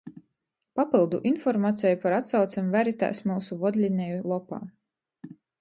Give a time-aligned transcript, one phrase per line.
[0.79, 4.65] Papyldu informaceju par atsaucem veritēs myusu vodlineju lopā.